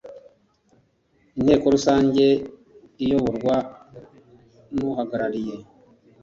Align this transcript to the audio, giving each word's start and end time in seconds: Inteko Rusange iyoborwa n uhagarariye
Inteko 1.37 1.65
Rusange 1.75 2.25
iyoborwa 3.03 3.55
n 4.75 4.77
uhagarariye 4.89 5.55